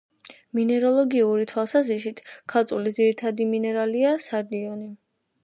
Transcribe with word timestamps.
მინეროლოგიური 0.59 1.45
თვალსაზრისით, 1.51 2.23
ქალწულის 2.55 2.99
ძირითადი 3.01 3.49
მინერალია: 3.53 4.17
სარდიონი. 4.27 4.91